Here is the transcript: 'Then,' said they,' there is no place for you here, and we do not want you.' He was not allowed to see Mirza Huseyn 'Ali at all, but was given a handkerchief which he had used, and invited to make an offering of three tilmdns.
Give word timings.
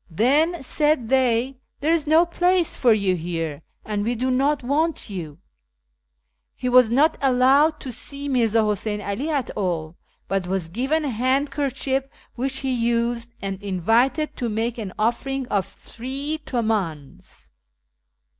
'Then,' 0.08 0.62
said 0.62 1.08
they,' 1.08 1.56
there 1.80 1.92
is 1.92 2.06
no 2.06 2.24
place 2.24 2.76
for 2.76 2.92
you 2.92 3.16
here, 3.16 3.62
and 3.84 4.04
we 4.04 4.14
do 4.14 4.30
not 4.30 4.62
want 4.62 5.10
you.' 5.10 5.38
He 6.54 6.68
was 6.68 6.90
not 6.90 7.18
allowed 7.20 7.80
to 7.80 7.90
see 7.90 8.28
Mirza 8.28 8.58
Huseyn 8.62 9.00
'Ali 9.02 9.30
at 9.30 9.50
all, 9.56 9.96
but 10.28 10.46
was 10.46 10.68
given 10.68 11.04
a 11.04 11.10
handkerchief 11.10 12.04
which 12.36 12.58
he 12.60 12.72
had 12.72 12.84
used, 12.84 13.34
and 13.42 13.60
invited 13.64 14.36
to 14.36 14.48
make 14.48 14.78
an 14.78 14.92
offering 14.96 15.44
of 15.48 15.66
three 15.66 16.38
tilmdns. 16.46 17.48